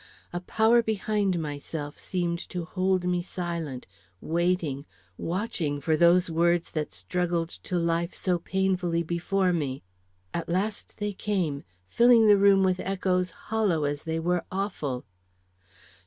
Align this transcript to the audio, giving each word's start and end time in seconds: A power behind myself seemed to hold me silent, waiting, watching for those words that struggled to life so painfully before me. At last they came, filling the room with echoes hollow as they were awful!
A 0.33 0.39
power 0.39 0.81
behind 0.81 1.39
myself 1.39 1.99
seemed 1.99 2.39
to 2.49 2.65
hold 2.65 3.03
me 3.03 3.21
silent, 3.21 3.85
waiting, 4.19 4.87
watching 5.15 5.79
for 5.79 5.95
those 5.95 6.27
words 6.27 6.71
that 6.71 6.91
struggled 6.91 7.49
to 7.61 7.77
life 7.77 8.15
so 8.15 8.39
painfully 8.39 9.03
before 9.03 9.53
me. 9.53 9.83
At 10.33 10.49
last 10.49 10.97
they 10.97 11.13
came, 11.13 11.63
filling 11.85 12.25
the 12.25 12.39
room 12.39 12.63
with 12.63 12.79
echoes 12.79 13.29
hollow 13.29 13.83
as 13.83 14.01
they 14.05 14.19
were 14.19 14.43
awful! 14.51 15.05